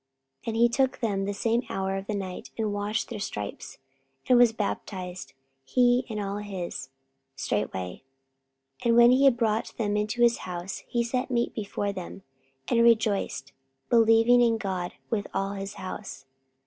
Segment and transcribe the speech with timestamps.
[0.47, 3.77] 44:016:033 And he took them the same hour of the night, and washed their stripes;
[4.27, 6.89] and was baptized, he and all his,
[7.35, 8.01] straightway.
[8.83, 12.23] 44:016:034 And when he had brought them into his house, he set meat before them,
[12.67, 13.53] and rejoiced,
[13.91, 16.25] believing in God with all his house.